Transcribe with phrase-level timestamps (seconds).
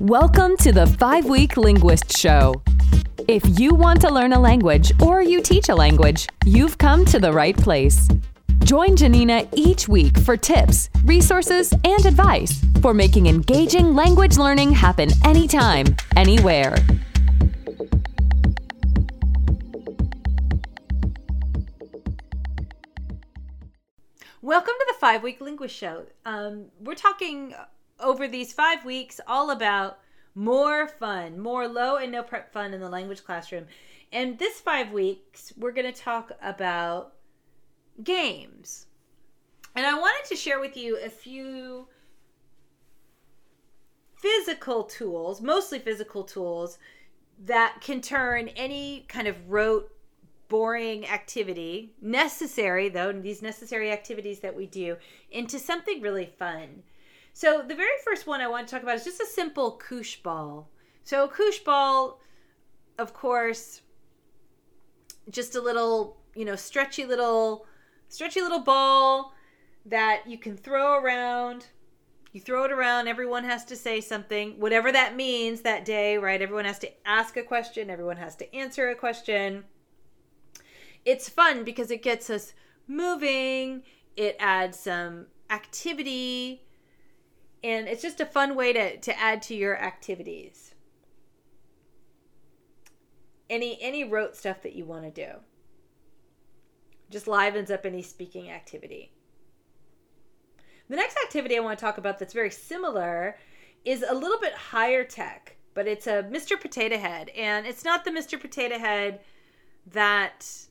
[0.00, 2.62] Welcome to the 5 Week Linguist Show.
[3.28, 7.18] If you want to learn a language or you teach a language, you've come to
[7.18, 8.06] the right place.
[8.58, 15.08] Join Janina each week for tips, resources, and advice for making engaging language learning happen
[15.24, 16.76] anytime, anywhere.
[24.42, 26.04] Welcome to the Five Week Linguist Show.
[26.26, 27.54] Um, we're talking
[28.00, 29.98] over these five weeks all about
[30.34, 33.66] more fun, more low and no prep fun in the language classroom.
[34.12, 37.14] And this five weeks, we're going to talk about
[38.02, 38.86] games.
[39.74, 41.88] And I wanted to share with you a few
[44.16, 46.78] physical tools, mostly physical tools,
[47.44, 49.90] that can turn any kind of rote
[50.48, 54.96] boring activity, necessary though, these necessary activities that we do,
[55.30, 56.82] into something really fun.
[57.36, 60.16] So the very first one I want to talk about is just a simple koosh
[60.16, 60.70] ball.
[61.04, 62.22] So a koosh ball,
[62.96, 63.82] of course,
[65.28, 67.66] just a little, you know, stretchy little,
[68.08, 69.34] stretchy little ball
[69.84, 71.66] that you can throw around.
[72.32, 76.40] You throw it around, everyone has to say something, whatever that means that day, right?
[76.40, 79.64] Everyone has to ask a question, everyone has to answer a question
[81.04, 82.52] it's fun because it gets us
[82.88, 83.82] moving,
[84.16, 86.65] it adds some activity,
[87.66, 90.72] and it's just a fun way to, to add to your activities.
[93.50, 95.38] Any any rote stuff that you want to do.
[97.10, 99.12] Just livens up any speaking activity.
[100.88, 103.36] The next activity I want to talk about that's very similar
[103.84, 106.60] is a little bit higher tech, but it's a Mr.
[106.60, 107.30] Potato Head.
[107.30, 108.40] And it's not the Mr.
[108.40, 109.20] Potato Head
[109.92, 110.66] that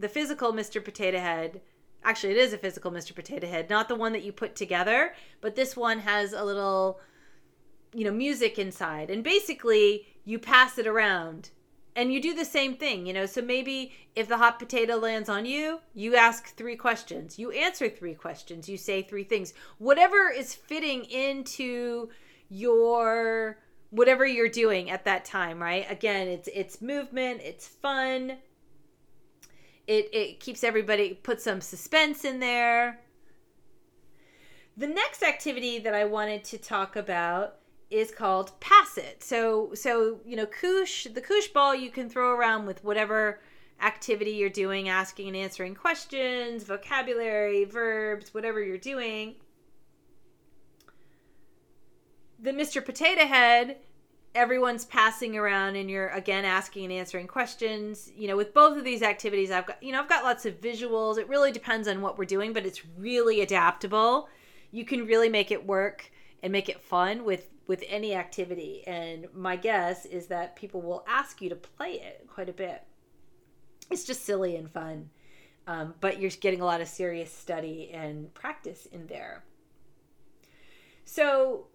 [0.00, 0.84] the physical Mr.
[0.84, 1.60] Potato Head.
[2.08, 3.14] Actually, it is a physical Mr.
[3.14, 7.00] Potato Head, not the one that you put together, but this one has a little,
[7.92, 9.10] you know, music inside.
[9.10, 11.50] And basically, you pass it around
[11.94, 13.26] and you do the same thing, you know.
[13.26, 17.90] So maybe if the hot potato lands on you, you ask three questions, you answer
[17.90, 19.52] three questions, you say three things.
[19.76, 22.08] Whatever is fitting into
[22.48, 23.58] your
[23.90, 25.84] whatever you're doing at that time, right?
[25.90, 28.38] Again, it's it's movement, it's fun,
[29.88, 33.00] it it keeps everybody put some suspense in there.
[34.76, 37.56] The next activity that I wanted to talk about
[37.90, 39.24] is called pass it.
[39.24, 43.40] So so you know, koosh the koosh ball you can throw around with whatever
[43.80, 49.36] activity you're doing, asking and answering questions, vocabulary, verbs, whatever you're doing.
[52.40, 52.84] The Mr.
[52.84, 53.78] Potato Head
[54.34, 58.10] everyone's passing around and you're again asking and answering questions.
[58.16, 60.60] You know with both of these activities i've got you know i've got lots of
[60.60, 61.18] visuals.
[61.18, 64.28] It really depends on what we're doing but it's really adaptable.
[64.70, 66.10] You can really make it work
[66.42, 68.82] and make it fun with with any activity.
[68.86, 72.82] And my guess is that people will ask you to play it quite a bit.
[73.90, 75.10] It's just silly and fun
[75.68, 79.44] um, but you're getting a lot of serious study and practice in there.
[81.04, 81.66] So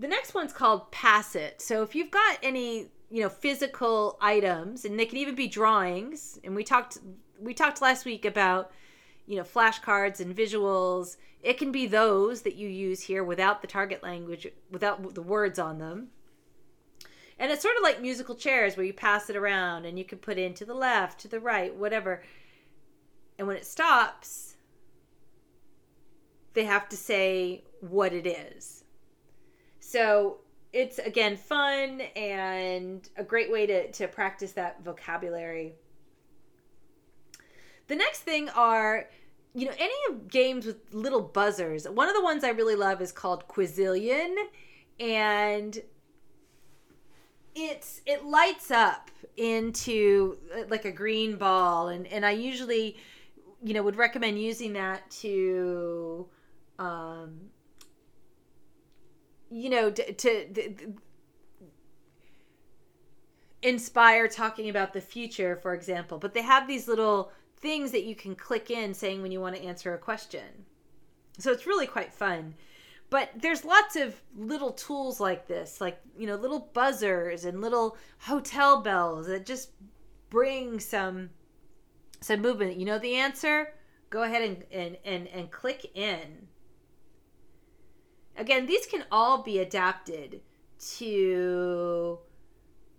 [0.00, 1.60] the next one's called Pass It.
[1.60, 6.40] So if you've got any, you know, physical items, and they can even be drawings,
[6.42, 6.98] and we talked
[7.38, 8.72] we talked last week about,
[9.26, 11.16] you know, flashcards and visuals.
[11.42, 15.58] It can be those that you use here without the target language, without the words
[15.58, 16.08] on them.
[17.38, 20.18] And it's sort of like musical chairs where you pass it around and you can
[20.18, 22.22] put in to the left, to the right, whatever.
[23.38, 24.56] And when it stops,
[26.52, 28.79] they have to say what it is
[29.90, 30.36] so
[30.72, 35.72] it's again fun and a great way to, to practice that vocabulary.
[37.88, 39.08] The next thing are
[39.52, 41.88] you know any games with little buzzers.
[41.88, 44.36] One of the ones I really love is called Quizillion
[45.00, 45.82] and
[47.56, 52.96] it's it lights up into uh, like a green ball and and I usually
[53.60, 56.28] you know would recommend using that to
[56.78, 57.50] um
[59.50, 60.94] you know, to, to,
[63.62, 66.18] inspire talking about the future, for example.
[66.18, 69.56] But they have these little things that you can click in saying when you want
[69.56, 70.64] to answer a question.
[71.38, 72.54] So it's really quite fun.
[73.10, 77.96] But there's lots of little tools like this, like, you know, little buzzers and little
[78.18, 79.70] hotel bells that just
[80.30, 81.30] bring some
[82.20, 82.76] some movement.
[82.76, 83.72] You know the answer?
[84.10, 86.46] Go ahead and and and, and click in
[88.36, 90.40] again these can all be adapted
[90.78, 92.18] to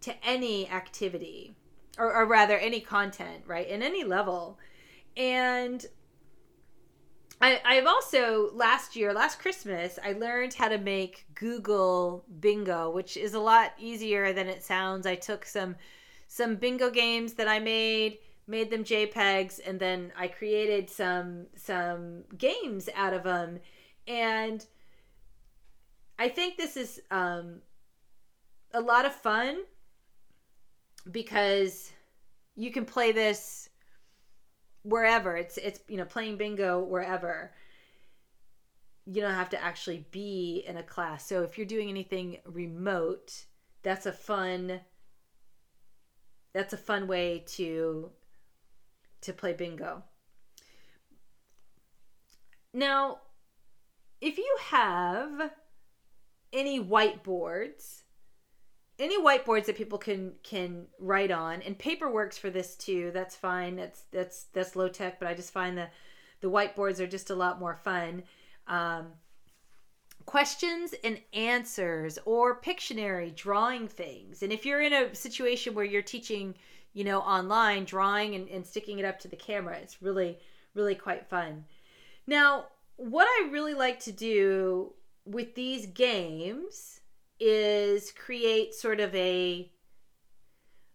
[0.00, 1.54] to any activity
[1.98, 4.58] or, or rather any content right in any level
[5.16, 5.86] and
[7.42, 13.16] I, I've also last year, last Christmas, I learned how to make Google Bingo, which
[13.16, 15.06] is a lot easier than it sounds.
[15.06, 15.74] I took some
[16.28, 22.22] some bingo games that I made, made them JPEGs, and then I created some some
[22.38, 23.58] games out of them.
[24.06, 24.64] And
[26.22, 27.62] I think this is um,
[28.72, 29.64] a lot of fun
[31.10, 31.90] because
[32.54, 33.68] you can play this
[34.84, 35.36] wherever.
[35.36, 37.50] It's it's you know playing bingo wherever.
[39.04, 41.26] You don't have to actually be in a class.
[41.26, 43.46] So if you're doing anything remote
[43.82, 44.78] that's a fun
[46.52, 48.12] that's a fun way to
[49.22, 50.04] to play bingo.
[52.72, 53.22] Now
[54.20, 55.50] if you have
[56.52, 58.02] any whiteboards
[58.98, 63.34] any whiteboards that people can can write on and paper works for this too that's
[63.34, 65.88] fine that's that's that's low tech but i just find the
[66.42, 68.24] the whiteboards are just a lot more fun.
[68.66, 69.06] Um,
[70.26, 76.00] questions and answers or pictionary drawing things and if you're in a situation where you're
[76.00, 76.54] teaching
[76.92, 80.38] you know online drawing and, and sticking it up to the camera it's really
[80.74, 81.64] really quite fun.
[82.28, 82.66] Now
[82.96, 84.92] what i really like to do
[85.24, 87.00] with these games
[87.38, 89.70] is create sort of a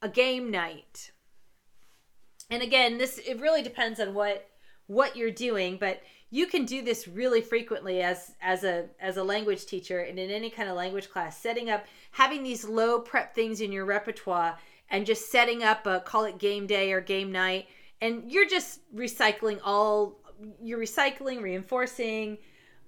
[0.00, 1.10] a game night.
[2.50, 4.48] And again, this it really depends on what
[4.86, 6.00] what you're doing, but
[6.30, 10.30] you can do this really frequently as as a as a language teacher and in
[10.30, 14.58] any kind of language class, setting up having these low prep things in your repertoire
[14.90, 17.66] and just setting up a call it game day or game night
[18.00, 20.20] and you're just recycling all
[20.62, 22.38] you're recycling, reinforcing,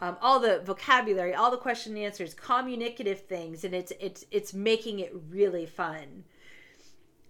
[0.00, 4.54] um, all the vocabulary, all the question and answers, communicative things, and it's it's it's
[4.54, 6.24] making it really fun.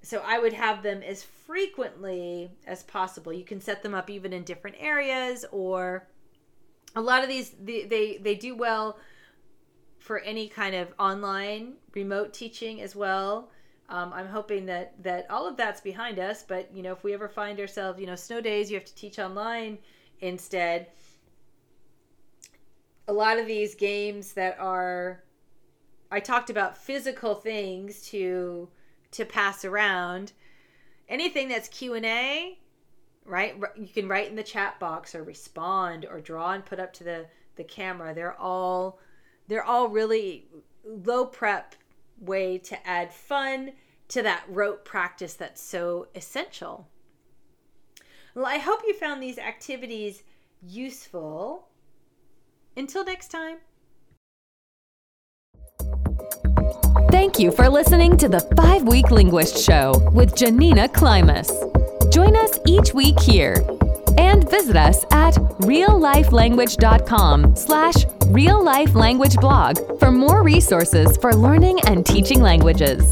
[0.02, 3.32] So I would have them as frequently as possible.
[3.32, 6.08] You can set them up even in different areas, or
[6.94, 8.98] a lot of these they they, they do well
[9.98, 13.50] for any kind of online remote teaching as well.
[13.88, 16.44] Um, I'm hoping that that all of that's behind us.
[16.46, 18.94] But you know, if we ever find ourselves, you know, snow days, you have to
[18.94, 19.78] teach online
[20.20, 20.88] instead
[23.08, 25.24] a lot of these games that are
[26.10, 28.68] I talked about physical things to
[29.12, 30.32] to pass around.
[31.08, 32.58] Anything that's Q&A,
[33.24, 33.56] right?
[33.74, 37.04] You can write in the chat box or respond or draw and put up to
[37.04, 37.26] the
[37.56, 38.14] the camera.
[38.14, 39.00] They're all
[39.48, 40.46] they're all really
[40.84, 41.74] low prep
[42.20, 43.72] way to add fun
[44.08, 46.88] to that rote practice that's so essential.
[48.34, 50.22] Well, I hope you found these activities
[50.62, 51.68] useful
[52.78, 53.58] until next time.
[57.10, 61.50] Thank you for listening to the Five Week Linguist Show with Janina Klimas.
[62.12, 63.56] Join us each week here
[64.18, 73.08] and visit us at reallifelanguage.com slash reallifelanguageblog for more resources for learning and teaching languages.